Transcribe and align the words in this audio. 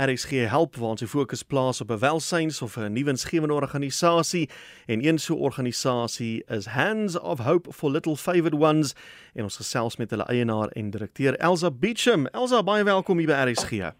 RSG 0.00 0.30
help 0.48 0.76
waar 0.76 0.94
ons 0.94 1.02
fokus 1.04 1.42
plaas 1.42 1.80
op 1.80 1.90
'n 1.90 1.98
welsyns 1.98 2.62
of 2.62 2.76
'n 2.76 2.92
nuwe 2.92 3.10
insgewende 3.10 3.54
organisasie 3.54 4.50
en 4.86 5.06
een 5.06 5.18
so 5.18 5.34
organisasie 5.34 6.44
is 6.46 6.66
Hands 6.66 7.18
of 7.18 7.38
Hope 7.38 7.72
for 7.72 7.90
Little 7.90 8.16
Favored 8.16 8.54
Ones 8.54 8.94
en 9.34 9.42
ons 9.42 9.56
gesels 9.56 9.96
met 9.96 10.10
hulle 10.10 10.24
eienaar 10.24 10.68
en 10.68 10.90
direkteur 10.90 11.36
Elsa 11.36 11.70
Beecham. 11.70 12.26
Elsa, 12.26 12.62
baie 12.62 12.84
welkom 12.84 13.18
hier 13.18 13.26
by 13.26 13.50
RSG. 13.50 13.92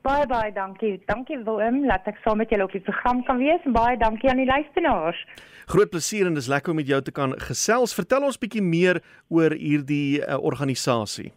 Baie 0.00 0.26
baie 0.26 0.52
dankie. 0.52 1.02
Dankie 1.06 1.38
Willem, 1.44 1.86
laat 1.86 2.06
ek 2.06 2.16
saam 2.24 2.36
met 2.36 2.50
julle 2.50 2.64
op 2.64 2.72
die 2.72 2.80
program 2.80 3.24
kan 3.24 3.38
wees 3.38 3.60
en 3.64 3.72
baie 3.72 3.96
dankie 3.96 4.30
aan 4.30 4.36
die 4.36 4.46
luisteraars. 4.46 5.26
Groot 5.66 5.90
plesier 5.90 6.26
en 6.26 6.34
dis 6.34 6.46
lekker 6.46 6.70
om 6.70 6.76
met 6.76 6.86
jou 6.86 7.02
te 7.02 7.12
kan 7.12 7.34
gesels. 7.40 7.94
Vertel 7.94 8.22
ons 8.22 8.38
bietjie 8.38 8.62
meer 8.62 9.02
oor 9.28 9.50
hierdie 9.50 10.20
uh, 10.24 10.42
organisasie. 10.42 11.32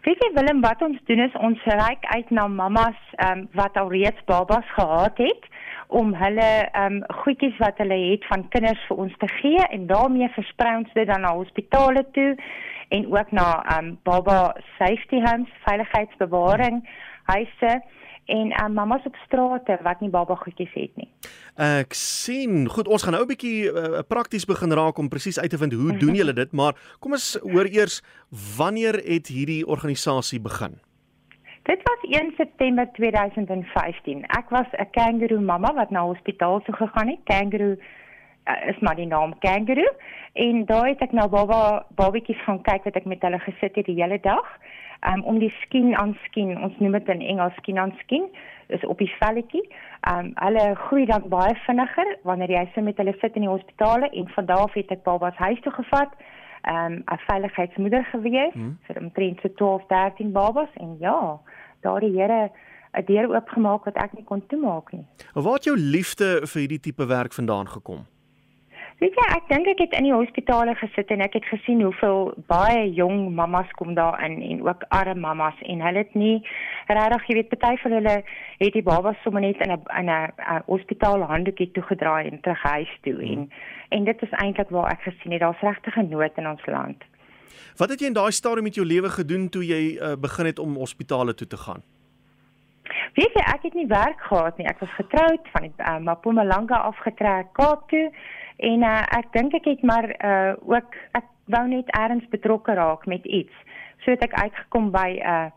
Weet 0.00 0.22
jy 0.24 0.30
Willem 0.32 0.62
wat 0.64 0.80
ons 0.80 1.00
doen 1.10 1.20
is 1.20 1.34
ons 1.44 1.64
reik 1.68 2.06
uit 2.08 2.30
na 2.32 2.46
mammas 2.48 3.00
um, 3.20 3.42
wat 3.52 3.74
al 3.76 3.90
reeds 3.92 4.22
babas 4.24 4.64
gehad 4.72 5.18
het 5.20 5.48
om 5.92 6.14
hulle 6.16 6.46
um 6.82 6.96
goedjies 7.20 7.58
wat 7.60 7.82
hulle 7.82 7.98
het 8.06 8.24
van 8.30 8.46
kinders 8.54 8.80
vir 8.88 9.02
ons 9.04 9.18
te 9.20 9.28
gee 9.34 9.66
en 9.76 9.84
daarmee 9.90 10.30
versprei 10.38 10.72
ons 10.78 10.96
dit 10.96 11.08
dan 11.10 11.20
na 11.26 11.34
hospitale 11.36 12.06
toe 12.16 12.30
en 12.96 13.04
ook 13.12 13.34
na 13.36 13.48
um 13.76 13.90
baba 14.08 14.38
safety 14.78 15.20
homes, 15.26 15.52
veiligheidsbewaring 15.68 16.80
huise 17.34 17.76
en 18.30 18.52
um, 18.64 18.74
mamas 18.78 19.06
op 19.08 19.16
strate 19.26 19.78
wat 19.86 20.00
nie 20.00 20.10
baba 20.10 20.36
goedjies 20.38 20.72
het 20.74 20.96
nie. 21.00 21.08
Ek 21.60 21.94
sien. 21.98 22.68
Goed, 22.70 22.88
ons 22.88 23.02
gaan 23.02 23.16
nou 23.16 23.24
'n 23.24 23.32
bietjie 23.32 23.70
uh, 23.70 24.02
prakties 24.08 24.46
begin 24.46 24.72
raak 24.72 24.98
om 24.98 25.08
presies 25.08 25.40
uit 25.40 25.50
te 25.50 25.58
vind 25.58 25.72
hoe 25.72 25.96
doen 25.98 26.14
julle 26.14 26.32
dit, 26.32 26.52
maar 26.52 26.74
kom 27.00 27.12
ons 27.12 27.38
hoor 27.42 27.66
eers 27.66 28.02
wanneer 28.56 28.94
het 29.04 29.26
hierdie 29.26 29.66
organisasie 29.66 30.40
begin? 30.40 30.78
Dit 31.62 31.80
was 31.84 32.00
1 32.20 32.32
September 32.36 32.86
2015. 32.92 34.24
Ek 34.38 34.50
was 34.50 34.66
'n 34.72 34.90
kangaroo 34.90 35.40
mamma 35.40 35.74
wat 35.74 35.90
na 35.90 36.02
hospitaal 36.02 36.62
toe 36.62 36.74
gegaan 36.74 37.08
het. 37.08 37.20
Kangaroo 37.24 37.76
uh, 38.50 38.68
is 38.68 38.78
maar 38.78 38.96
die 38.96 39.06
naam 39.06 39.38
kangaroo 39.38 39.92
en 40.32 40.64
daar 40.64 40.86
het 40.88 41.00
ek 41.00 41.12
nou 41.12 41.28
baba 41.28 41.86
babatjies 41.98 42.42
gaan 42.46 42.62
kyk 42.62 42.84
wat 42.84 42.96
ek 42.96 43.08
met 43.12 43.22
hulle 43.26 43.40
gesit 43.46 43.74
het 43.74 43.86
die 43.86 43.98
hele 43.98 44.20
dag 44.22 44.46
um, 45.08 45.24
om 45.24 45.38
die 45.38 45.52
skien 45.62 45.96
aan 45.96 46.16
skien. 46.24 46.56
Ons 46.58 46.78
noem 46.78 46.92
dit 46.98 47.08
in 47.08 47.20
Engels 47.20 47.54
skien 47.62 47.78
aan 47.78 47.94
skien. 48.02 48.28
Dis 48.66 48.84
op 48.86 48.98
die 48.98 49.10
velletjie. 49.18 49.64
Um 50.10 50.32
hulle 50.34 50.74
groei 50.86 51.06
dan 51.06 51.26
baie 51.28 51.54
vinniger 51.66 52.16
wanneer 52.28 52.50
jy 52.50 52.64
sit 52.74 52.84
met 52.84 52.96
hulle 53.02 53.16
sit 53.20 53.34
in 53.36 53.44
die 53.44 53.50
hospitale 53.50 54.10
en 54.10 54.28
van 54.36 54.46
daar 54.46 54.66
af 54.68 54.76
het 54.78 54.92
ek 54.94 55.02
babas 55.02 55.36
huis 55.36 55.60
toe 55.60 55.72
gevat. 55.72 56.14
Um 56.70 57.02
'n 57.04 57.20
veiligheidsmoeder 57.26 58.04
gewees 58.12 58.54
hmm. 58.54 58.78
vir 58.86 59.00
omtrent 59.00 59.40
so 59.40 59.48
12, 59.54 59.86
13 59.86 60.32
babas 60.32 60.68
en 60.74 60.96
ja, 61.00 61.40
daar 61.80 62.00
die 62.00 62.16
Here 62.16 62.50
'n 62.92 63.04
deur 63.04 63.34
oopgemaak 63.34 63.84
wat 63.84 63.96
ek 63.96 64.12
nie 64.12 64.24
kon 64.24 64.46
toemaak 64.46 64.92
nie. 64.92 65.04
Waar 65.34 65.52
het 65.52 65.64
jou 65.64 65.76
liefde 65.76 66.46
vir 66.46 66.60
hierdie 66.60 66.80
tipe 66.80 67.06
werk 67.06 67.32
vandaan 67.32 67.68
gekom? 67.68 68.06
Weet 69.00 69.14
jy, 69.16 69.26
ek 69.32 69.46
dink 69.48 69.68
ek 69.70 69.78
het 69.80 69.94
in 69.96 70.04
die 70.04 70.12
hospitale 70.12 70.74
gesit 70.76 71.08
en 71.14 71.22
ek 71.24 71.38
het 71.38 71.46
gesien 71.48 71.78
hoeveel 71.80 72.34
baie 72.52 72.82
jong 72.92 73.30
mammas 73.32 73.70
kom 73.78 73.94
daar 73.96 74.18
in 74.26 74.34
en 74.44 74.58
ook 74.66 74.82
arme 74.92 75.22
mammas 75.22 75.56
en 75.64 75.80
hulle 75.80 76.02
het 76.02 76.12
nie 76.20 76.42
regtig, 76.90 77.24
jy 77.30 77.36
weet, 77.38 77.48
party 77.54 77.78
van 77.80 77.94
hulle 77.96 78.12
het 78.60 78.76
die 78.76 78.84
babas 78.84 79.16
sommer 79.24 79.40
net 79.40 79.62
in 79.64 79.72
'n 79.72 79.80
in 80.02 80.10
'n 80.12 80.60
hospitaal 80.66 81.24
handdoekie 81.32 81.70
toegedraai 81.72 82.28
en 82.28 82.40
terug 82.40 82.62
huis 82.62 82.92
toe 83.00 83.14
hmm. 83.14 83.32
en 83.32 83.50
en 83.88 84.04
dit 84.04 84.22
is 84.22 84.36
eintlik 84.42 84.68
waar 84.68 84.92
ek 84.92 85.00
gesien 85.08 85.32
het 85.32 85.40
daar's 85.40 85.64
regtig 85.64 85.96
'n 85.96 86.08
nood 86.08 86.36
in 86.36 86.48
ons 86.48 86.66
land. 86.66 87.00
Wat 87.76 87.88
het 87.88 88.00
jy 88.00 88.06
in 88.06 88.20
daai 88.20 88.32
stadium 88.32 88.64
met 88.64 88.74
jou 88.74 88.86
lewe 88.86 89.08
gedoen 89.08 89.48
toe 89.48 89.64
jy 89.64 89.96
uh, 89.96 90.12
begin 90.20 90.46
het 90.46 90.58
om 90.58 90.76
hospitale 90.76 91.34
toe 91.34 91.46
te 91.46 91.56
gaan? 91.56 91.82
Weet 93.14 93.34
jy, 93.34 93.42
ek 93.54 93.62
het 93.62 93.74
nie 93.74 93.86
werk 93.86 94.20
gehad 94.20 94.56
nie. 94.58 94.66
Ek 94.66 94.80
was 94.80 94.92
getroud 94.94 95.48
van 95.52 95.62
die 95.62 95.72
uh, 95.78 95.98
Mpumalanga 95.98 96.76
afgetrek 96.90 97.52
Kaap 97.52 97.88
toe 97.88 98.10
En 98.60 98.82
uh, 98.84 99.02
ek 99.16 99.32
dink 99.32 99.54
ek 99.56 99.68
het 99.70 99.82
maar 99.88 100.06
uh 100.20 100.52
ook 100.68 100.96
ek 101.16 101.24
wou 101.52 101.62
net 101.68 101.88
ergens 101.96 102.26
betrokke 102.28 102.74
raak 102.76 103.06
met 103.08 103.24
iets. 103.24 103.54
So 104.04 104.12
het 104.12 104.24
ek 104.26 104.36
uitgekom 104.36 104.90
by 104.92 105.08
'n 105.16 105.22
uh, 105.32 105.48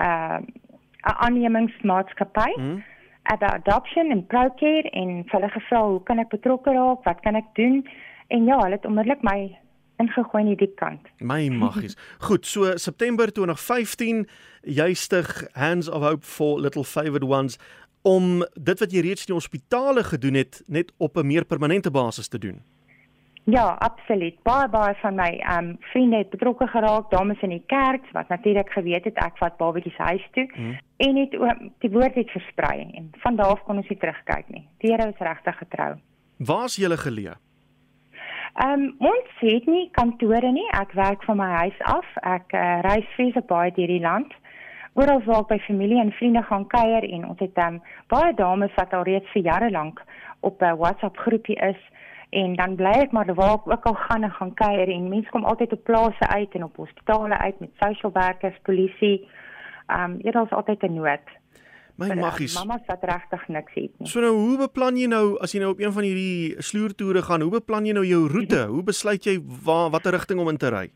uh 0.00 0.38
'n 0.40 1.18
aannemingsmaatskappy. 1.26 2.52
Mm. 2.56 2.82
About 3.22 3.52
adoption 3.52 4.10
en 4.10 4.26
procare 4.26 4.90
en 4.90 5.24
hulle 5.26 5.48
gevra 5.48 5.82
hoe 5.82 6.02
kan 6.02 6.18
ek 6.18 6.28
betrokke 6.28 6.72
raak? 6.72 7.04
Wat 7.04 7.20
kan 7.20 7.34
ek 7.34 7.48
doen? 7.52 7.86
En 8.28 8.44
ja, 8.44 8.56
hulle 8.56 8.74
het 8.80 8.86
onmiddellik 8.86 9.22
my 9.22 9.58
ingegooi 10.00 10.42
in 10.42 10.56
die 10.56 10.70
kant. 10.80 11.10
My 11.18 11.48
magies. 11.48 11.96
Goed, 12.28 12.46
so 12.46 12.76
September 12.76 13.30
2015 13.32 14.26
jy 14.62 14.90
stig 14.94 15.30
Hands 15.52 15.88
of 15.88 16.02
Hope 16.02 16.26
for 16.26 16.60
Little 16.60 16.84
Favored 16.84 17.24
Ones 17.24 17.58
om 18.02 18.40
dit 18.54 18.80
wat 18.80 18.92
jy 18.92 19.04
reeds 19.04 19.26
in 19.26 19.34
die 19.34 19.38
hospitale 19.38 20.04
gedoen 20.08 20.40
het 20.40 20.62
net 20.66 20.92
op 20.98 21.16
'n 21.16 21.26
meer 21.26 21.44
permanente 21.44 21.90
basis 21.90 22.28
te 22.28 22.38
doen. 22.38 22.62
Ja, 23.44 23.76
absoluut. 23.78 24.42
Baie 24.42 24.68
baie 24.68 24.94
van 25.00 25.14
my 25.14 25.30
ehm 25.38 25.64
um, 25.64 25.76
vriende 25.80 26.16
het 26.16 26.30
betrokke 26.30 26.66
geraak, 26.66 27.10
dames 27.10 27.40
in 27.40 27.48
die 27.48 27.62
kerk 27.66 28.04
wat 28.12 28.28
natuurlik 28.28 28.70
geweet 28.70 29.04
het 29.04 29.16
ek 29.16 29.38
vat 29.38 29.56
babatjies 29.56 29.96
huis 29.96 30.26
toe 30.32 30.48
hmm. 30.54 30.78
en 30.96 31.16
het 31.16 31.30
die 31.78 31.90
woord 31.90 32.14
het 32.14 32.30
versprei 32.30 32.90
en 32.92 33.10
van 33.24 33.36
daar 33.36 33.46
af 33.46 33.62
kon 33.62 33.76
ons 33.76 33.88
nie 33.88 33.98
terugkyk 33.98 34.48
nie. 34.48 34.68
Die 34.78 34.92
Here 34.92 35.08
is 35.08 35.18
regtig 35.18 35.58
getrou. 35.58 35.94
Waar's 36.36 36.76
jy 36.76 36.96
geleë? 36.96 37.34
Ehm 38.60 38.72
um, 38.72 38.94
ons 38.98 39.28
het 39.40 39.66
nie 39.66 39.88
kantore 39.96 40.52
nie. 40.52 40.68
Ek 40.76 40.92
werk 40.92 41.22
van 41.24 41.36
my 41.36 41.48
huis 41.62 41.78
af. 41.88 42.08
Ek 42.20 42.52
uh, 42.52 42.80
reis 42.84 43.06
vreeslik 43.14 43.46
baie 43.48 43.72
deur 43.72 43.88
die 43.88 44.04
land 44.04 44.34
oral 44.98 45.22
waar 45.24 45.44
ek 45.44 45.50
by 45.52 45.58
familie 45.64 46.00
en 46.02 46.12
vriende 46.18 46.42
gaan 46.48 46.66
kuier 46.66 47.06
en 47.14 47.28
ons 47.30 47.40
het 47.40 47.58
um, 47.62 47.78
baie 48.12 48.34
dames 48.34 48.74
wat 48.76 48.92
al 48.96 49.06
reeds 49.06 49.32
vir 49.34 49.46
jare 49.46 49.70
lank 49.70 50.02
op 50.40 50.62
'n 50.62 50.76
WhatsApp 50.82 51.16
groepie 51.16 51.56
is 51.70 51.80
en 52.30 52.54
dan 52.56 52.76
bly 52.76 52.94
ek 53.04 53.12
maar 53.12 53.34
waar 53.34 53.54
ek 53.54 53.70
ook 53.70 53.86
al 53.86 53.94
gaan 53.94 54.22
en 54.22 54.30
gaan 54.30 54.54
kuier 54.54 54.88
en 54.88 55.08
mense 55.08 55.30
kom 55.30 55.44
altyd 55.44 55.72
op 55.72 55.84
plase 55.84 56.26
uit 56.28 56.54
en 56.54 56.64
op 56.64 56.76
hospitale 56.76 57.38
uit 57.38 57.60
met 57.60 57.70
social 57.78 58.12
workers, 58.12 58.58
polisie. 58.62 59.28
Ehm 59.86 60.10
um, 60.10 60.18
hier 60.22 60.42
is 60.42 60.50
altyd 60.50 60.82
'n 60.82 60.94
nood. 60.94 61.39
My 62.00 62.16
maggies. 62.16 62.54
Mamma 62.56 62.78
wat 62.86 63.04
regtig 63.04 63.42
niks 63.48 63.76
het 63.76 63.92
nie. 63.98 64.08
So 64.08 64.22
nou 64.24 64.32
hoe 64.36 64.56
beplan 64.64 64.96
jy 64.96 65.10
nou 65.10 65.36
as 65.44 65.52
jy 65.54 65.60
nou 65.60 65.74
op 65.74 65.82
een 65.82 65.92
van 65.92 66.06
hierdie 66.08 66.56
sloertoere 66.70 67.22
gaan, 67.26 67.44
hoe 67.44 67.58
beplan 67.58 67.86
jy 67.86 67.94
nou 67.96 68.06
jou 68.08 68.24
roete? 68.32 68.64
Hoe 68.72 68.82
besluit 68.86 69.28
jy 69.28 69.36
waar 69.66 69.92
watter 69.92 70.16
rigting 70.16 70.40
om 70.40 70.48
in 70.52 70.60
te 70.60 70.72
ry? 70.72 70.86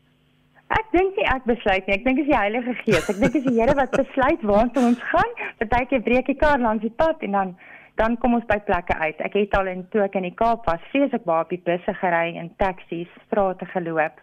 Ek 0.73 0.87
dink 0.95 1.13
nie 1.19 1.27
ek 1.29 1.45
besluit 1.45 1.85
nie. 1.85 1.93
Ek 1.93 2.03
dink 2.07 2.17
dit 2.17 2.25
is 2.25 2.31
die 2.31 2.39
Heilige 2.39 2.73
Gees. 2.81 3.05
Ek 3.11 3.19
dink 3.21 3.37
dit 3.37 3.43
is 3.43 3.47
die 3.51 3.59
Here 3.59 3.75
wat 3.77 3.93
besluit 4.01 4.45
waartoe 4.49 4.87
ons 4.89 5.03
gaan. 5.11 5.33
Partykeer 5.61 6.01
breek 6.07 6.31
die 6.31 6.39
kar 6.41 6.61
langs 6.61 6.81
die 6.85 6.93
pad 7.03 7.21
en 7.25 7.37
dan 7.37 7.55
dan 7.95 8.17
kom 8.19 8.33
ons 8.35 8.47
by 8.49 8.57
plekke 8.67 8.95
uit. 8.99 9.21
Ek 9.23 9.37
het 9.37 9.53
al 9.55 9.69
in 9.71 9.85
toe 9.93 10.01
ek 10.03 10.17
in 10.19 10.25
die 10.27 10.35
Kaap 10.35 10.65
was, 10.67 10.81
vreeslik 10.91 11.23
baie 11.27 11.45
op 11.45 11.53
die 11.53 11.61
busse 11.63 11.93
gery 12.01 12.33
en 12.35 12.49
taksies, 12.59 13.11
strate 13.27 13.67
geloop. 13.71 14.19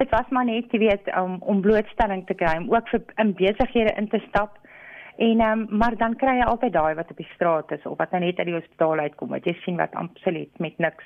Dit 0.00 0.08
was 0.14 0.30
maar 0.32 0.46
net, 0.48 0.72
jy 0.72 0.80
weet, 0.86 1.10
om 1.20 1.36
om 1.44 1.60
blootstelling 1.60 2.24
te 2.30 2.36
kry, 2.38 2.54
om 2.62 2.70
ook 2.72 2.88
vir 2.88 3.04
in 3.20 3.34
besighede 3.36 3.92
in 4.00 4.08
te 4.08 4.22
stap. 4.30 4.56
En 5.20 5.40
ehm 5.40 5.60
um, 5.60 5.78
maar 5.78 5.96
dan 5.96 6.16
kry 6.16 6.38
jy 6.38 6.44
altyd 6.48 6.72
daai 6.72 6.94
wat 6.96 7.10
op 7.12 7.18
die 7.20 7.28
straat 7.34 7.72
is 7.76 7.82
of 7.84 7.98
wat 8.00 8.12
net 8.16 8.38
uit 8.38 8.48
die 8.48 8.56
hospitaal 8.56 9.02
uitkom. 9.04 9.28
Wat 9.36 9.44
jy 9.44 9.52
sien 9.60 9.76
wat 9.76 9.92
absoluut 9.92 10.58
met 10.58 10.78
niks 10.78 11.04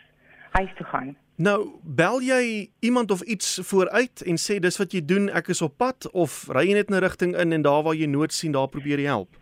huis 0.54 0.70
toe 0.78 0.86
gaan. 0.86 1.16
Nou, 1.36 1.58
bel 1.82 2.20
jy 2.22 2.70
iemand 2.78 3.10
of 3.10 3.24
iets 3.26 3.58
vooruit 3.66 4.22
en 4.22 4.38
sê 4.38 4.60
dis 4.62 4.78
wat 4.78 4.94
jy 4.94 5.02
doen, 5.02 5.26
ek 5.34 5.50
is 5.50 5.62
op 5.66 5.74
pad 5.82 6.06
of 6.12 6.44
ry 6.54 6.68
jy 6.68 6.76
net 6.78 6.90
'n 6.90 7.02
rigting 7.02 7.34
in 7.34 7.52
en 7.52 7.62
daar 7.62 7.82
waar 7.82 7.98
jy 7.98 8.06
nood 8.06 8.32
sien, 8.32 8.52
daar 8.52 8.68
probeer 8.68 9.02
jy 9.02 9.10
help? 9.10 9.34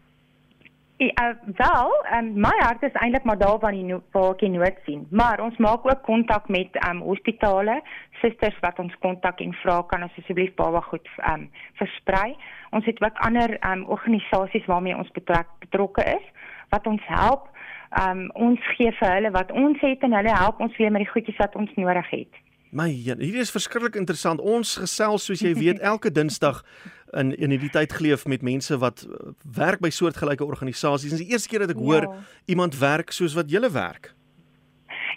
Ja, 1.02 1.36
wel, 1.44 2.04
um, 2.16 2.32
my 2.34 2.54
hart 2.58 2.82
is 2.82 2.92
eintlik 2.92 3.24
maar 3.24 3.38
daar 3.38 3.58
waar 3.58 3.74
jy 3.74 3.96
waar 4.14 4.36
ek 4.36 4.42
nood 4.54 4.76
sien, 4.86 5.06
maar 5.10 5.40
ons 5.42 5.56
maak 5.58 5.86
ook 5.88 6.02
kontak 6.06 6.46
met 6.48 6.78
um 6.88 7.00
hospitale, 7.02 7.80
susters 8.20 8.58
wat 8.62 8.78
ons 8.78 8.94
kontak 9.02 9.40
en 9.42 9.54
vra 9.64 9.80
kan 9.90 10.04
ons 10.06 10.18
asseblief 10.20 10.54
baba 10.54 10.80
goed 10.86 11.08
um 11.32 11.48
versprei. 11.80 12.36
Ons 12.70 12.86
het 12.86 13.02
ook 13.02 13.18
ander 13.26 13.56
um 13.72 13.82
organisasies 13.96 14.68
waarmee 14.70 14.96
ons 14.96 15.10
betrokke 15.18 16.06
is 16.14 16.30
wat 16.70 16.86
ons 16.86 17.02
help 17.10 17.50
um, 18.00 18.28
ons 18.34 18.70
gee 18.76 18.94
vir 19.00 19.14
hulle 19.16 19.34
wat 19.34 19.50
ons 19.52 19.82
het 19.82 20.06
en 20.06 20.14
hulle 20.16 20.38
help 20.38 20.62
ons 20.64 20.78
weer 20.78 20.94
met 20.94 21.02
die 21.04 21.10
goedjies 21.10 21.42
wat 21.42 21.58
ons 21.58 21.74
nodig 21.80 22.14
het. 22.14 22.42
My 22.72 22.88
hier 22.88 23.18
is 23.20 23.50
verskriklik 23.52 23.98
interessant. 24.00 24.40
Ons 24.40 24.78
gesels 24.80 25.26
soos 25.28 25.42
jy 25.44 25.52
weet 25.58 25.82
elke 25.92 26.08
Dinsdag 26.10 26.62
in 27.12 27.34
in 27.36 27.52
hierdie 27.52 27.70
tyd 27.72 27.92
geleef 27.92 28.24
met 28.24 28.40
mense 28.42 28.78
wat 28.80 29.04
uh, 29.04 29.34
werk 29.44 29.82
by 29.84 29.90
soortgelyke 29.92 30.46
organisasies. 30.46 31.12
Dit 31.12 31.20
is 31.20 31.26
die 31.26 31.34
eerste 31.36 31.52
keer 31.52 31.66
dat 31.66 31.74
ek 31.74 31.82
ja. 31.82 31.84
hoor 31.84 32.06
iemand 32.48 32.78
werk 32.80 33.12
soos 33.12 33.36
wat 33.36 33.52
julle 33.52 33.68
werk. 33.74 34.14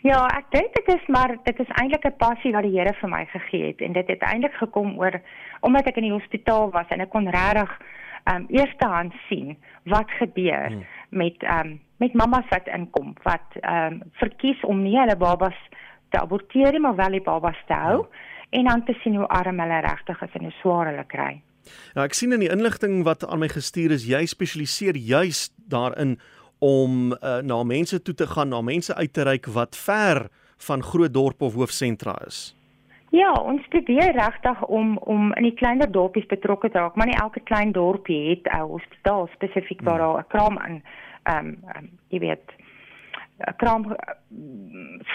Ja, 0.03 0.19
ek 0.35 0.51
dink 0.51 0.75
dit 0.75 0.91
is 0.97 1.07
maar 1.07 1.31
dit 1.47 1.59
is 1.63 1.71
eintlik 1.79 2.03
'n 2.05 2.19
passie 2.19 2.51
wat 2.51 2.67
die 2.67 2.75
Here 2.75 2.93
vir 2.99 3.09
my 3.09 3.23
gegee 3.31 3.71
het 3.71 3.79
en 3.81 3.95
dit 3.95 4.07
het 4.07 4.21
eintlik 4.21 4.59
gekom 4.59 4.99
oor 4.99 5.15
omdat 5.61 5.87
ek 5.87 5.97
in 5.97 6.09
die 6.09 6.17
hospitaal 6.17 6.69
was 6.75 6.91
en 6.91 7.01
ek 7.01 7.09
kon 7.09 7.31
regtig 7.31 7.71
ehm 8.25 8.35
um, 8.35 8.45
eerstehand 8.49 9.13
sien 9.29 9.55
wat 9.85 10.11
gebeur 10.19 10.67
hmm. 10.67 10.85
met 11.09 11.39
ehm 11.39 11.71
um, 11.71 11.79
met 12.03 12.13
mammas 12.13 12.51
wat 12.51 12.67
inkom 12.67 13.15
wat 13.23 13.47
ehm 13.63 13.93
um, 13.93 14.03
verkies 14.19 14.59
om 14.67 14.83
nie 14.83 14.99
hulle 14.99 15.15
babas 15.15 15.57
te 16.15 16.21
aborteer 16.21 16.71
nie 16.71 16.83
maar 16.83 16.95
wel 16.95 17.19
die 17.19 17.25
babas 17.25 17.59
te 17.67 17.75
hou 17.75 17.99
ja. 18.05 18.23
en 18.59 18.71
dan 18.71 18.85
te 18.87 18.95
sien 19.03 19.19
hoe 19.19 19.27
arm 19.27 19.59
hulle 19.59 19.81
regtig 19.83 20.23
is 20.23 20.39
en 20.39 20.47
hoe 20.47 20.55
swaar 20.61 20.89
hulle 20.91 21.05
kry. 21.11 21.33
Ja, 21.95 22.05
ek 22.05 22.13
sien 22.13 22.35
in 22.35 22.43
die 22.45 22.51
inligting 22.53 23.03
wat 23.07 23.25
aan 23.25 23.41
my 23.41 23.49
gestuur 23.51 23.95
is, 23.95 24.05
jy 24.07 24.23
spesialiseer 24.29 24.97
juis 24.97 25.49
daarin 25.71 26.15
om 26.63 27.13
uh, 27.13 27.39
na 27.43 27.63
mense 27.67 27.99
toe 28.01 28.13
te 28.15 28.27
gaan, 28.27 28.53
na 28.53 28.61
mense 28.61 28.95
uit 28.95 29.13
te 29.13 29.25
reik 29.27 29.49
wat 29.53 29.75
ver 29.75 30.27
van 30.67 30.83
groot 30.83 31.13
dorpe 31.13 31.45
of 31.49 31.57
hoofsentra 31.59 32.15
is. 32.27 32.53
Ja, 33.15 33.31
ons 33.31 33.63
probeer 33.71 34.11
regtig 34.15 34.63
om 34.65 34.97
om 34.97 35.33
in 35.39 35.47
die 35.47 35.55
kleiner 35.55 35.91
dorpies 35.91 36.27
betrokke 36.31 36.69
te 36.69 36.79
raak, 36.79 36.95
maar 36.95 37.07
nie 37.07 37.19
elke 37.19 37.43
klein 37.47 37.71
dorpie 37.71 38.29
het 38.29 38.47
'n 38.51 38.67
hospitaal 38.71 39.27
spesifiek 39.33 39.81
waar 39.81 39.99
hmm. 39.99 40.13
daar 40.13 40.19
'n 40.23 40.27
kraam 40.27 40.57
in 40.67 40.83
ehm 41.23 41.45
um, 41.45 41.57
um, 41.75 41.89
jy 42.09 42.19
weet 42.19 42.64
'n 43.39 43.55
kraam 43.57 43.95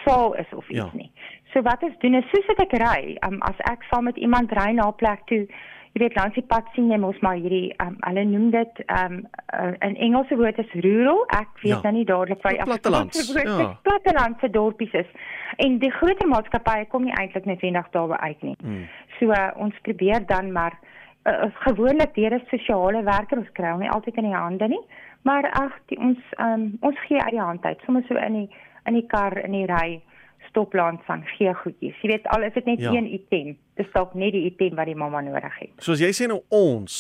sou 0.05 0.37
is 0.37 0.46
of 0.55 0.69
iets 0.69 0.78
ja. 0.78 0.90
nie. 0.93 1.11
So 1.52 1.62
wat 1.62 1.82
ons 1.82 1.99
doen 1.99 2.14
is 2.14 2.31
soos 2.31 2.56
ek 2.56 2.72
ry, 2.78 3.17
um, 3.26 3.40
as 3.43 3.58
ek 3.70 3.82
saam 3.90 4.05
met 4.05 4.17
iemand 4.17 4.52
ry 4.52 4.72
na 4.72 4.88
'n 4.88 4.94
plek 4.94 5.26
toe, 5.26 5.46
jy 5.93 6.02
weet 6.05 6.17
langs 6.17 6.34
die 6.34 6.46
pad 6.46 6.69
sien 6.75 6.90
jy 6.90 6.99
mos 7.02 7.19
maar 7.25 7.34
hierdie 7.34 7.72
um, 7.82 7.96
hulle 8.06 8.25
noem 8.25 8.50
dit 8.50 8.82
um, 8.87 9.17
uh, 9.55 9.72
in 9.81 9.96
Engelse 9.96 10.37
woord 10.37 10.58
is 10.58 10.76
rural. 10.84 11.25
Ek 11.34 11.50
weet 11.62 11.72
ja. 11.72 11.81
nou 11.82 11.93
nie 11.93 12.05
dadelik 12.05 12.43
waar 12.43 12.61
Afrikaanse 12.67 13.32
woord 13.32 13.50
ja. 13.50 13.78
plattelandse 13.82 14.50
dorpies 14.50 14.93
is. 14.93 15.11
En 15.56 15.78
die 15.78 15.90
groter 15.90 16.28
maatskappye 16.28 16.87
kom 16.93 17.05
nie 17.05 17.17
eintlik 17.19 17.44
net 17.44 17.62
eendag 17.62 17.90
daarby 17.90 18.20
uit 18.20 18.43
nie. 18.43 18.56
Mm. 18.62 18.87
So 19.19 19.34
uh, 19.34 19.50
ons 19.56 19.75
probeer 19.82 20.26
dan 20.26 20.52
maar 20.52 20.78
uh, 21.26 21.50
gewoonlik 21.67 22.14
deur 22.14 22.38
'n 22.38 22.46
sosiale 22.50 23.02
werker 23.02 23.38
ons 23.38 23.52
kry 23.52 23.70
hom 23.70 23.81
nie 23.81 23.90
altyd 23.90 24.17
in 24.17 24.31
die 24.31 24.38
hande 24.38 24.69
nie. 24.69 24.84
Maar 25.22 25.50
ag, 25.50 25.72
ons 25.99 26.19
um, 26.38 26.70
ons 26.81 27.00
gee 27.06 27.20
uit 27.20 27.34
die 27.37 27.43
hand 27.43 27.64
uit, 27.64 27.81
sommer 27.84 28.05
so 28.08 28.17
in 28.17 28.32
die 28.32 28.49
in 28.88 28.96
die 28.96 29.06
kar 29.06 29.37
in 29.38 29.52
die 29.52 29.67
ry 29.69 30.00
stoplands 30.49 31.05
van 31.05 31.22
gee 31.37 31.52
goedjies. 31.55 31.99
Jy 32.02 32.08
weet 32.14 32.28
al 32.34 32.46
is 32.49 32.55
dit 32.56 32.64
net 32.64 32.81
ja. 32.81 32.94
een 32.96 33.12
item, 33.12 33.52
dis 33.78 33.90
dalk 33.93 34.14
net 34.19 34.32
die 34.32 34.46
item 34.49 34.75
wat 34.81 34.88
die 34.88 34.96
mamma 34.96 35.20
nodig 35.20 35.58
het. 35.58 35.72
Soos 35.84 36.00
jy 36.02 36.11
sê 36.17 36.31
nou 36.31 36.40
ons, 36.49 36.94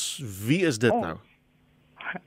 wie 0.46 0.60
is 0.68 0.78
dit 0.82 0.92
oh. 0.92 1.00
nou? 1.00 1.16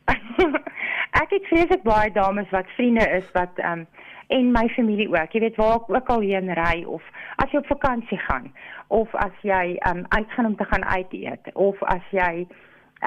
ek 1.24 1.36
het 1.36 1.46
vreeslik 1.52 1.86
baie 1.86 2.10
dames 2.16 2.50
wat 2.56 2.70
vriende 2.78 3.06
is 3.20 3.30
wat 3.38 3.62
ehm 3.62 3.86
um, 3.86 3.88
en 4.34 4.48
my 4.56 4.64
familie 4.74 5.10
ook. 5.12 5.34
Jy 5.36 5.40
weet 5.44 5.58
waar 5.60 5.76
ek 5.76 5.90
ook 5.92 6.08
al 6.10 6.24
heen 6.26 6.50
ry 6.58 6.84
of 6.90 7.04
as 7.44 7.52
jy 7.52 7.60
op 7.60 7.68
vakansie 7.70 8.18
gaan 8.26 8.48
of 8.88 9.14
as 9.22 9.36
jy 9.46 9.76
ehm 9.76 10.04
um, 10.04 10.06
uitgaan 10.10 10.50
om 10.50 10.56
te 10.58 10.68
gaan 10.72 10.86
uit 10.86 11.14
eet 11.14 11.52
of 11.54 11.84
as 11.94 12.08
jy 12.12 12.48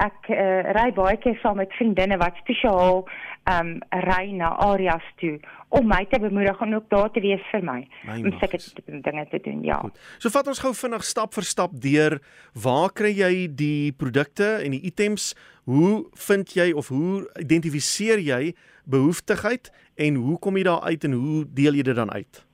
ek 0.03 0.29
uh, 0.29 0.73
ry 0.77 0.91
baie 0.95 1.17
keer 1.21 1.37
saam 1.41 1.57
met 1.61 1.73
vriendinne 1.77 2.19
wat 2.21 2.37
spesiaal 2.43 3.05
um 3.47 3.77
ry 4.03 4.31
na 4.35 4.49
areas 4.59 5.03
toe 5.21 5.37
om 5.75 5.87
my 5.87 6.03
te 6.11 6.19
bemoedig 6.19 6.61
en 6.63 6.75
ook 6.75 6.89
daar 6.91 7.11
te 7.11 7.21
wees 7.23 7.43
vir 7.51 7.63
my. 7.63 7.79
my 8.07 8.17
om 8.23 8.35
seker 8.39 8.63
dinge 9.03 9.25
te 9.31 9.39
doen, 9.43 9.63
ja. 9.63 9.79
Goed. 9.83 9.99
So 10.19 10.31
vat 10.31 10.47
ons 10.47 10.61
gou 10.63 10.73
vinnig 10.75 11.03
stap 11.07 11.35
vir 11.35 11.47
stap 11.47 11.75
deur 11.83 12.17
waar 12.55 12.91
kry 12.95 13.11
jy 13.15 13.47
die 13.51 13.91
produkte 13.91 14.57
en 14.63 14.75
die 14.75 14.83
items? 14.87 15.33
Hoe 15.67 16.07
vind 16.27 16.55
jy 16.55 16.71
of 16.71 16.91
hoe 16.93 17.25
identifiseer 17.39 18.23
jy 18.23 18.55
behoeftigheid 18.87 19.71
en 19.99 20.19
hoe 20.23 20.39
kom 20.39 20.59
jy 20.59 20.67
daar 20.67 20.87
uit 20.87 21.07
en 21.07 21.19
hoe 21.19 21.45
deel 21.51 21.79
jy 21.79 21.87
dit 21.91 21.99
dan 21.99 22.11
uit? 22.11 22.46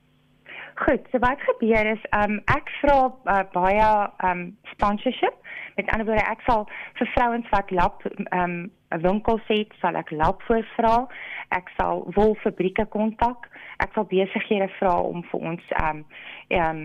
Goed, 0.76 1.06
so 1.12 1.20
wat 1.20 1.42
gebeur 1.42 1.86
is 1.86 2.02
um 2.18 2.40
ek 2.50 2.70
vra 2.82 2.98
uh, 3.30 3.44
baie 3.54 3.90
um 4.26 4.46
sponsorship. 4.72 5.36
Met 5.78 5.90
ander 5.94 6.08
woorde, 6.08 6.26
ek 6.26 6.42
sal 6.48 6.66
vir 6.98 7.10
vrouens 7.14 7.50
wat 7.54 7.72
lap 7.72 8.06
um 8.34 8.72
'n 8.94 9.02
winkel 9.02 9.40
het, 9.48 9.74
sal 9.82 9.96
ek 9.96 10.12
lap 10.12 10.42
voorvra. 10.50 11.08
Ek 11.50 11.70
sal 11.78 12.06
wolfabrieke 12.16 12.86
kontak. 12.86 13.50
Ek 13.78 13.94
sal 13.94 14.06
besighede 14.10 14.70
vra 14.80 14.96
om 15.02 15.24
vir 15.32 15.40
ons 15.40 15.74
um 15.82 16.06
um 16.50 16.80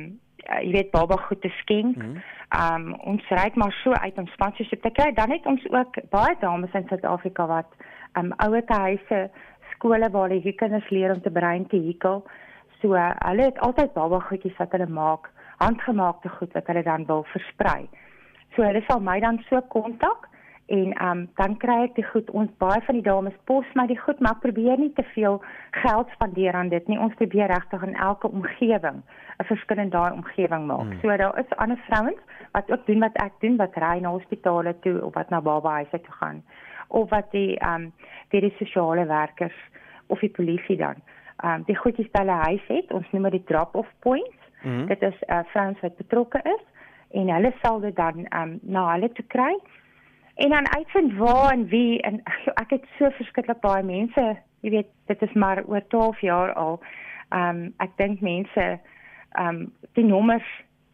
jy 0.49 0.73
weet 0.73 0.91
baba 0.91 1.17
goed 1.17 1.41
te 1.41 1.53
skenk. 1.61 1.97
Mm 1.97 2.03
-hmm. 2.03 2.23
Um 2.61 2.95
ons 2.95 3.25
ry 3.31 3.51
maar 3.55 3.73
so 3.85 3.93
uit 3.93 4.19
om 4.19 4.27
sponsorship 4.27 4.83
te 4.83 4.91
kry. 4.91 5.13
Dan 5.13 5.31
het 5.31 5.47
ons 5.47 5.65
ook 5.71 6.11
baie 6.11 6.37
dames 6.41 6.73
in 6.73 6.89
Suid-Afrika 6.89 7.47
wat 7.47 7.73
um 8.19 8.33
ouer 8.37 8.63
huise 8.67 9.31
skole 9.73 10.11
waar 10.11 10.29
hulle 10.29 10.53
kinders 10.53 10.91
leer 10.91 11.15
om 11.15 11.23
te 11.23 11.31
brein 11.31 11.67
te 11.67 11.77
hekel. 11.77 12.25
So 12.81 12.95
hulle 12.95 13.43
het 13.51 13.59
altyd 13.67 13.93
baba 13.93 14.21
goedjies 14.29 14.57
wat 14.61 14.75
hulle 14.77 14.87
maak, 14.87 15.31
handgemaakte 15.59 16.31
goed 16.39 16.53
wat 16.55 16.67
hulle 16.71 16.83
dan 16.87 17.07
wil 17.07 17.25
versprei. 17.33 17.89
So 18.55 18.63
hulle 18.63 18.83
sal 18.87 19.01
my 19.01 19.19
dan 19.21 19.41
so 19.49 19.61
kontak 19.75 20.29
en 20.69 20.93
um, 21.03 21.21
dan 21.41 21.57
kry 21.57 21.79
ek 21.87 21.97
die 21.97 22.05
goed. 22.05 22.31
Ons 22.37 22.53
baie 22.63 22.81
van 22.85 22.99
die 22.99 23.05
dames 23.05 23.37
pos 23.49 23.67
my 23.79 23.87
die 23.89 23.99
goed 23.99 24.21
maar 24.21 24.37
ek 24.37 24.45
probeer 24.45 24.79
nie 24.79 24.93
te 24.95 25.05
veel 25.15 25.41
geld 25.81 26.13
spandeer 26.15 26.59
aan 26.59 26.69
dit 26.69 26.91
nie. 26.93 27.01
Ons 27.01 27.17
probeer 27.21 27.51
regtig 27.51 27.87
in 27.87 27.97
elke 27.97 28.29
omgewing 28.29 29.03
'n 29.39 29.49
verskil 29.51 29.79
in 29.79 29.91
daai 29.91 30.13
omgewing 30.13 30.67
maak. 30.67 30.87
Hmm. 30.93 31.01
so 31.01 31.17
daar 31.17 31.39
is 31.39 31.57
ander 31.57 31.81
vrouens 31.89 32.21
wat 32.53 32.71
ook 32.71 32.87
doen 32.87 33.01
wat 33.01 33.17
ek 33.17 33.33
doen 33.41 33.57
wat 33.57 33.77
ry 33.77 33.99
na 34.01 34.11
hospitale 34.11 34.75
toe 34.81 35.05
of 35.05 35.15
wat 35.15 35.31
na 35.31 35.41
babahuise 35.41 36.01
toe 36.01 36.15
gaan. 36.21 36.43
Of 36.89 37.11
wat 37.11 37.31
die 37.33 37.59
um 37.65 37.93
die, 38.31 38.41
die 38.41 38.55
sosiale 38.59 39.07
werkers 39.07 39.59
of 40.07 40.21
die 40.21 40.31
polisie 40.31 40.77
dan 40.77 41.03
um 41.45 41.63
die 41.67 41.77
goedjies 41.77 42.11
by 42.13 42.25
hulle 42.25 42.41
huis 42.49 42.67
het 42.69 42.93
ons 42.93 43.11
noem 43.13 43.31
dit 43.31 43.47
drop 43.47 43.77
off 43.77 43.91
points 44.01 44.51
hmm. 44.63 44.87
dit 44.87 45.03
is 45.03 45.19
uh, 45.29 45.43
vrouens 45.53 45.81
wat 45.81 45.97
betrokke 45.97 46.43
is 46.45 46.65
en 47.11 47.31
hulle 47.33 47.53
sal 47.63 47.81
dit 47.81 47.97
dan 47.97 48.27
um 48.35 48.59
na 48.63 48.93
hulle 48.93 49.13
toe 49.13 49.25
kry 49.35 49.55
en 50.39 50.49
dan 50.49 50.75
uitvind 50.75 51.17
waar 51.17 51.53
en 51.53 51.69
wie 51.69 52.01
en 52.01 52.23
ek 52.63 52.71
het 52.71 52.85
so 52.99 53.11
verskriklik 53.11 53.61
baie 53.61 53.83
mense, 53.83 54.25
jy 54.61 54.71
weet, 54.71 54.91
dit 55.11 55.23
is 55.23 55.33
maar 55.35 55.65
oor 55.67 55.83
12 55.89 56.21
jaar 56.21 56.53
al. 56.53 56.79
Ehm 57.29 57.65
um, 57.65 57.73
ek 57.85 57.97
dink 57.97 58.21
mense 58.21 58.67
ehm 58.69 59.49
um, 59.49 59.59
die 59.99 60.05
nommers 60.05 60.49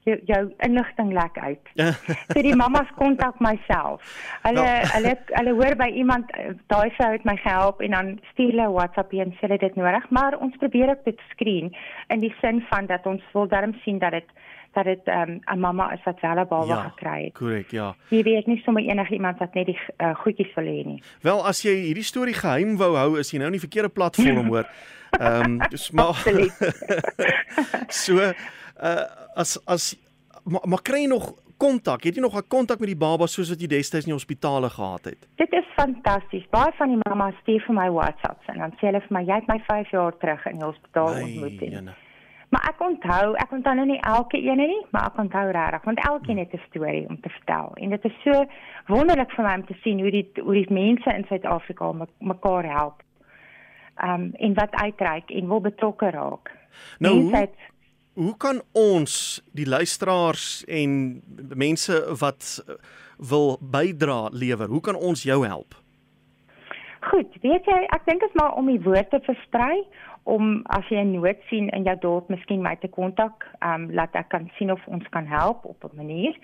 jou, 0.05 0.19
jou 0.29 0.43
inligting 0.67 1.13
lek 1.13 1.39
uit. 1.39 1.71
so 2.33 2.43
die 2.43 2.55
mammas 2.57 2.91
kontak 2.99 3.41
myself. 3.41 4.05
Hulle 4.43 4.61
well. 4.61 4.89
hulle 4.95 5.17
hulle 5.33 5.57
hoor 5.61 5.77
by 5.81 5.91
iemand 6.03 6.33
daai 6.73 6.91
vrou 6.99 7.13
het 7.13 7.25
my 7.29 7.37
gehelp 7.43 7.81
en 7.81 7.97
dan 7.97 8.15
stuur 8.33 8.55
hulle 8.55 8.71
WhatsApp 8.73 9.13
en 9.13 9.37
sê 9.41 9.53
dit 9.57 9.77
nodig, 9.77 10.09
maar 10.11 10.39
ons 10.39 10.57
probeer 10.63 10.95
ook 10.95 11.05
dit 11.05 11.21
skreen 11.31 11.75
in 12.09 12.21
die 12.21 12.35
sin 12.41 12.65
van 12.71 12.87
dat 12.87 13.07
ons 13.07 13.23
wil 13.33 13.49
darm 13.49 13.75
sien 13.85 13.99
dat 13.99 14.17
dit 14.19 14.35
dat 14.75 14.85
dit 14.85 15.01
um, 15.07 15.41
'n 15.55 15.59
mamma 15.59 15.93
is 15.93 16.03
wat 16.05 16.21
wel 16.21 16.39
'n 16.39 16.49
baba 16.49 16.67
ja, 16.67 16.83
gekry 16.83 17.25
het. 17.25 17.33
Korrek, 17.33 17.71
ja. 17.71 17.95
Jy 18.09 18.23
weet 18.23 18.47
nie 18.47 18.61
sommer 18.65 18.83
enigiemand 18.83 19.39
wat 19.39 19.55
net 19.55 19.67
die 19.67 19.79
uh, 19.99 20.15
goedjies 20.15 20.55
wil 20.55 20.65
hê 20.65 20.85
nie. 20.85 21.03
Wel, 21.21 21.47
as 21.47 21.63
jy 21.63 21.75
hierdie 21.75 22.05
storie 22.05 22.35
geheim 22.35 22.77
wou 22.77 22.97
hou, 22.97 23.19
is 23.19 23.31
jy 23.31 23.39
nou 23.39 23.47
in 23.47 23.59
die 23.59 23.67
verkeerde 23.69 23.89
platform 23.89 24.47
hoor. 24.53 24.67
Ehm, 25.11 25.45
um, 25.45 25.59
dis 25.71 25.91
maar 25.91 26.15
So, 27.89 28.33
uh, 28.83 29.07
as 29.35 29.59
as 29.67 29.95
maar, 30.45 30.61
maar 30.65 30.83
kry 30.83 31.05
jy 31.05 31.09
nog 31.09 31.33
kontak? 31.57 32.05
Het 32.05 32.15
jy 32.15 32.21
nog 32.21 32.37
'n 32.37 32.49
kontak 32.49 32.79
met 32.79 32.89
die 32.89 33.03
baba 33.07 33.27
soos 33.27 33.49
wat 33.49 33.61
jy 33.61 33.67
destyds 33.67 34.05
in 34.05 34.13
die 34.13 34.21
hospitale 34.21 34.71
gehad 34.71 35.05
het? 35.05 35.29
Dit 35.37 35.53
is 35.53 35.67
fantasties. 35.77 36.47
Baie 36.51 36.73
van 36.77 36.89
die 36.89 37.01
mammas 37.09 37.35
stuur 37.43 37.63
vir 37.67 37.75
my 37.75 37.91
WhatsApps 37.91 38.47
en 38.47 38.59
dan 38.59 38.73
sê 38.73 38.87
hulle 38.87 39.01
vir 39.01 39.13
my 39.17 39.23
jy 39.23 39.35
het 39.35 39.47
my 39.47 39.61
5 39.67 39.91
jaar 39.91 40.17
terug 40.19 40.47
in 40.47 40.59
die 40.59 40.67
hospitaal 40.67 41.23
ontmoet. 41.23 41.61
Nee, 41.61 41.95
Maar 42.55 42.69
ek 42.71 42.83
onthou, 42.87 43.33
ek 43.35 43.51
onthou 43.51 43.75
nou 43.75 43.87
nie 43.87 44.01
elke 44.07 44.39
een 44.39 44.61
nie, 44.63 44.77
maar 44.95 45.09
ek 45.09 45.17
onthou 45.19 45.49
regtig 45.51 45.87
want 45.89 46.03
elkeen 46.07 46.39
het 46.39 46.53
'n 46.55 46.63
storie 46.69 47.09
om 47.09 47.21
te 47.21 47.29
vertel. 47.29 47.73
En 47.75 47.91
dit 47.91 48.05
is 48.05 48.23
so 48.23 48.45
wonderlik 48.87 49.31
vir 49.31 49.45
my 49.45 49.55
om 49.55 49.67
te 49.67 49.75
sien 49.83 50.01
hoe 50.01 50.11
die 50.11 50.31
hoe 50.43 50.55
die 50.55 50.73
mense 50.73 51.15
in 51.15 51.25
Suid-Afrika 51.29 51.93
mekaar 52.19 52.65
help. 52.65 53.03
Ehm 53.95 54.21
um, 54.21 54.31
en 54.35 54.55
wat 54.55 54.75
uitreik 54.75 55.31
en 55.31 55.49
wil 55.49 55.61
betrokke 55.61 56.11
raak. 56.11 56.51
Nou, 56.99 57.21
hoe, 57.21 57.49
hoe 58.15 58.37
kan 58.37 58.63
ons 58.73 59.43
die 59.53 59.67
luisteraars 59.69 60.65
en 60.71 61.23
mense 61.55 61.99
wat 62.21 62.65
wil 63.19 63.59
bydra 63.61 64.29
lewer, 64.33 64.69
hoe 64.69 64.81
kan 64.81 64.97
ons 64.97 65.23
jou 65.23 65.45
help? 65.47 65.75
Goed, 67.11 67.35
weet 67.43 67.67
jy, 67.69 67.81
ek 67.93 68.07
dink 68.09 68.23
dit 68.25 68.31
is 68.31 68.39
maar 68.39 68.55
om 68.57 68.71
die 68.71 68.81
woord 68.81 69.11
te 69.13 69.21
versprei 69.27 69.85
om 70.25 70.63
as 70.73 70.87
jy 70.89 71.03
'n 71.03 71.13
nood 71.13 71.41
sien 71.51 71.69
in 71.69 71.85
jou 71.85 71.97
dorp, 72.01 72.29
miskien 72.29 72.63
my 72.63 72.77
te 72.77 72.89
kontak, 72.89 73.45
ehm 73.61 73.75
um, 73.75 73.93
laat 73.93 74.15
ek 74.15 74.29
kan 74.29 74.51
sien 74.57 74.71
of 74.73 74.81
ons 74.87 75.09
kan 75.11 75.27
help 75.27 75.65
op 75.65 75.85
'n 75.85 75.97
manier. 75.97 76.35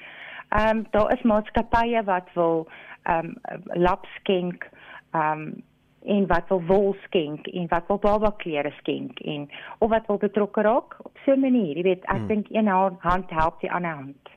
Ehm 0.51 0.77
um, 0.77 0.87
daar 0.91 1.13
is 1.13 1.23
maatskappye 1.23 2.05
wat 2.05 2.29
wil 2.35 2.69
ehm 3.03 3.27
um, 3.27 3.63
lap 3.75 4.07
skenk, 4.19 4.69
ehm 5.13 5.33
um, 5.33 5.63
en 6.05 6.27
wat 6.27 6.49
wil 6.49 6.63
wol 6.67 6.97
skenk 7.05 7.47
en 7.47 7.67
wat 7.69 7.85
wil 7.87 7.99
baba 7.99 8.33
klere 8.37 8.73
skenk 8.79 9.21
en 9.21 9.49
of 9.79 9.91
wat 9.91 10.07
wil 10.07 10.17
betrokke 10.17 10.63
raak 10.63 10.97
op 11.05 11.19
so 11.25 11.33
'n 11.33 11.41
manier. 11.41 11.77
Jy 11.77 11.83
weet, 11.83 12.05
ek 12.05 12.17
hmm. 12.17 12.27
dink 12.27 12.47
een 12.51 12.67
hand 12.67 13.31
help 13.31 13.61
die 13.61 13.73
ander 13.73 13.91
hand. 13.91 14.29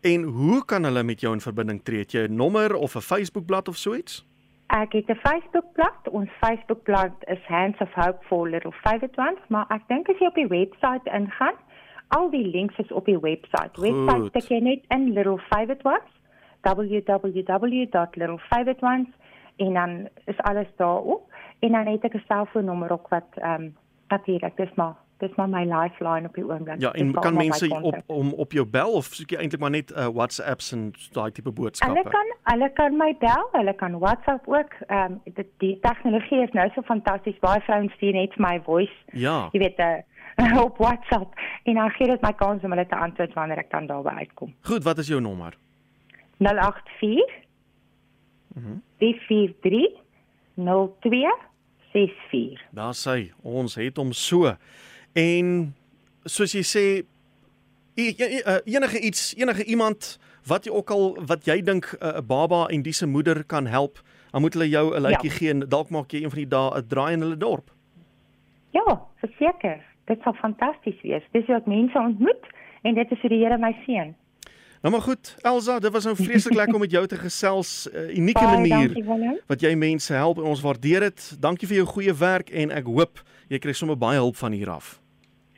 En 0.00 0.22
hoe 0.22 0.64
kan 0.64 0.84
hulle 0.84 1.02
met 1.02 1.20
jou 1.20 1.34
in 1.34 1.40
verbinding 1.40 1.82
tree? 1.82 1.98
Het 1.98 2.12
jy 2.12 2.26
'n 2.26 2.34
nommer 2.34 2.74
of 2.74 2.94
'n 2.94 3.00
Facebookblad 3.00 3.68
of 3.68 3.76
so 3.76 3.94
iets? 3.94 4.26
Ek 4.66 4.92
het 4.92 5.08
'n 5.08 5.14
Facebookblad. 5.14 6.08
Ons 6.10 6.30
Facebookblad 6.40 7.12
is 7.26 7.46
Hands 7.46 7.78
of 7.78 7.92
Hope 7.92 8.18
for 8.26 8.48
Little 8.48 8.72
Favorite 8.72 9.20
Ones, 9.20 9.40
maar 9.48 9.66
ek 9.68 9.82
dink 9.86 10.08
as 10.08 10.18
jy 10.18 10.26
op 10.26 10.34
die 10.34 10.46
webwerf 10.46 11.04
ingaan, 11.04 11.54
al 12.08 12.30
die 12.30 12.46
links 12.46 12.78
is 12.78 12.92
op 12.92 13.04
die 13.04 13.18
webwerf. 13.18 13.70
Webwerf 13.74 14.30
te 14.30 14.46
ken 14.46 14.62
net 14.62 14.80
in 14.88 15.12
Little 15.12 15.38
Favorite 15.38 15.84
Ones 15.84 16.20
www.littlefavoritedOnes 16.62 19.08
en 19.60 19.72
dan 19.74 20.08
is 20.24 20.38
alles 20.48 20.70
daarop 20.76 21.28
en 21.60 21.72
dan 21.72 21.86
het 21.86 22.04
ek 22.04 22.14
'n 22.14 22.24
selfoonnommer 22.28 22.92
ook 22.92 23.08
wat 23.08 23.28
ehm 23.34 23.62
um, 23.62 23.76
natuurlik 24.08 24.56
dis 24.56 24.74
maar 24.74 24.96
Dis 25.20 25.34
maar 25.36 25.48
my 25.48 25.64
lifeline 25.68 26.28
op 26.28 26.34
die 26.34 26.44
oomblik. 26.44 26.80
Ja, 26.80 26.92
en 26.92 27.12
kan 27.12 27.34
mense 27.36 27.68
op 27.82 27.96
om 28.06 28.32
op 28.32 28.52
jou 28.52 28.66
bel 28.66 28.92
of 28.92 29.04
soek 29.04 29.30
jy 29.34 29.36
eintlik 29.42 29.60
maar 29.60 29.70
net 29.74 29.90
uh, 29.92 30.06
WhatsApps 30.16 30.72
en 30.72 30.86
daai 31.12 31.30
tipe 31.36 31.52
boodskappe? 31.52 31.98
Hulle 31.98 32.10
kan 32.10 32.30
hulle 32.52 32.70
kan 32.78 32.96
my 32.96 33.10
bel, 33.20 33.48
hulle 33.52 33.74
kan 33.82 33.98
WhatsApp 33.98 34.48
ook. 34.48 34.72
Ehm 34.86 35.12
um, 35.12 35.34
die, 35.36 35.46
die 35.58 35.74
tegnologie 35.80 36.40
is 36.42 36.52
nou 36.56 36.70
so 36.74 36.82
fantasties. 36.88 37.38
Baie 37.44 37.60
vrouens 37.60 37.92
stuur 37.92 38.12
net 38.16 38.38
my 38.38 38.60
voice, 38.64 38.96
Ja. 39.12 39.48
jy 39.52 39.60
weet, 39.60 39.78
uh, 39.78 40.62
op 40.66 40.78
WhatsApp 40.78 41.36
en 41.62 41.74
dan 41.74 41.90
gee 41.90 42.08
dit 42.08 42.20
my 42.20 42.32
kans 42.32 42.64
om 42.64 42.70
hulle 42.72 42.86
te 42.86 42.96
antwoord 42.96 43.34
wanneer 43.34 43.58
ek 43.58 43.70
dan 43.70 43.86
daarby 43.86 44.16
uitkom. 44.24 44.54
Goed, 44.60 44.84
wat 44.84 44.98
is 44.98 45.08
jou 45.08 45.20
nommer? 45.20 45.56
084 46.38 46.88
Mhm. 47.00 47.39
343 48.98 49.92
0264. 50.56 52.60
Daar 52.72 52.94
sê 52.94 53.30
ons 53.42 53.74
het 53.74 53.96
hom 53.96 54.12
so. 54.12 54.54
En 55.12 55.74
soos 56.24 56.52
jy 56.52 56.62
sê 56.62 57.02
e- 57.96 58.14
e- 58.16 58.42
e- 58.44 58.60
enige 58.64 59.00
iets, 59.00 59.34
enige 59.36 59.64
iemand 59.64 60.18
wat 60.46 60.64
jy 60.64 60.70
ook 60.72 60.90
al 60.90 61.16
wat 61.26 61.44
jy 61.46 61.62
dink 61.62 61.84
'n 61.92 61.96
uh, 62.06 62.20
baba 62.26 62.66
en 62.68 62.82
dis 62.82 62.96
se 62.98 63.06
moeder 63.06 63.44
kan 63.44 63.66
help, 63.66 64.00
dan 64.32 64.40
moet 64.40 64.54
hulle 64.54 64.68
jou 64.68 64.94
'n 64.96 65.02
lykie 65.02 65.30
Ja. 65.30 65.36
gee 65.36 65.50
en 65.50 65.60
dalk 65.68 65.90
maak 65.90 66.10
jy 66.12 66.22
een 66.22 66.30
van 66.30 66.38
die 66.38 66.48
dae 66.48 66.70
'n 66.78 66.86
draai 66.88 67.12
in 67.12 67.20
hulle 67.20 67.36
dorp. 67.36 67.70
Ja, 68.72 69.00
verseker. 69.16 69.80
Dit 70.06 70.22
sal 70.22 70.32
fantasties 70.32 71.00
wees. 71.02 71.22
Dis 71.32 71.46
hoe 71.46 71.56
ek 71.56 71.66
mense 71.66 71.98
ontmoet 71.98 72.46
en 72.82 72.94
dit 72.94 73.10
is 73.10 73.20
hoe 73.20 73.28
die 73.30 73.44
Here 73.44 73.58
my 73.58 73.76
seën. 73.86 74.14
Nou 74.80 74.92
maar 74.92 75.02
goed, 75.02 75.36
Elsa, 75.40 75.78
dit 75.78 75.92
was 75.92 76.04
nou 76.04 76.16
vreeslik 76.16 76.54
lekker 76.54 76.74
om 76.74 76.80
met 76.80 76.90
jou 76.90 77.06
te 77.06 77.16
gesels, 77.16 77.88
'n 77.92 77.96
uh, 77.96 78.16
unieke 78.16 78.40
Baie 78.40 78.58
manier 78.58 78.94
dankie 78.94 79.42
wat 79.46 79.60
jy 79.60 79.74
mense 79.74 80.12
help 80.12 80.38
en 80.38 80.44
ons 80.44 80.60
waardeer 80.60 81.00
dit. 81.00 81.36
Dankie 81.40 81.68
vir 81.68 81.76
jou 81.76 81.86
goeie 81.86 82.14
werk 82.14 82.50
en 82.50 82.70
ek 82.70 82.84
hoop 82.84 83.20
jy 83.48 83.58
kry 83.58 83.72
sommer 83.72 83.98
baie 83.98 84.16
hulp 84.16 84.36
van 84.36 84.52
hier 84.52 84.70
af. 84.70 85.00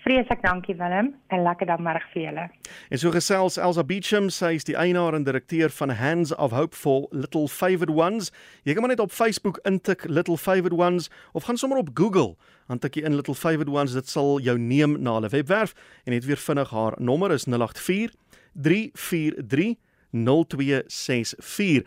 Vreeslik 0.02 0.42
dankie 0.42 0.74
Willem 0.74 1.14
en 1.26 1.42
lekker 1.42 1.66
dan 1.66 1.82
middag 1.82 2.02
vir 2.12 2.22
julle. 2.22 2.48
En 2.90 2.98
so 2.98 3.10
gesels 3.10 3.56
Elsa 3.56 3.84
Beecham, 3.84 4.30
sy 4.30 4.54
is 4.54 4.64
die 4.64 4.74
eienaar 4.74 5.14
en 5.14 5.22
direkteur 5.24 5.70
van 5.70 5.90
Hands 5.90 6.34
of 6.34 6.50
Hope 6.50 6.76
for 6.76 7.06
Little 7.10 7.48
Favored 7.48 7.94
Ones. 7.94 8.32
Jy 8.62 8.72
kan 8.72 8.82
maar 8.82 8.90
net 8.90 9.00
op 9.00 9.12
Facebook 9.12 9.60
intik 9.62 10.02
Little 10.04 10.36
Favored 10.36 10.72
Ones 10.72 11.10
of 11.32 11.44
gaan 11.44 11.56
sommer 11.56 11.78
op 11.78 11.90
Google, 11.94 12.34
dan 12.66 12.78
tik 12.78 12.94
jy 12.94 13.04
in 13.04 13.14
Little 13.14 13.34
Favored 13.34 13.68
Ones, 13.68 13.92
dit 13.92 14.08
sal 14.08 14.40
jou 14.40 14.58
neem 14.58 14.98
na 15.02 15.14
hulle 15.14 15.28
webwerf 15.28 15.74
en 16.04 16.12
net 16.12 16.24
weer 16.24 16.36
vinnig 16.36 16.70
haar 16.70 16.98
nommer 16.98 17.30
is 17.30 17.46
084 17.46 18.10
343 18.54 19.78
0264 20.12 21.84